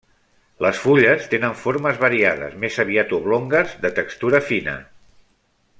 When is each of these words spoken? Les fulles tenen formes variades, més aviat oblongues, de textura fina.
Les 0.65 0.79
fulles 0.85 1.27
tenen 1.33 1.53
formes 1.65 1.99
variades, 2.05 2.55
més 2.65 2.81
aviat 2.85 3.15
oblongues, 3.19 3.77
de 3.85 3.93
textura 4.01 4.41
fina. 4.49 4.79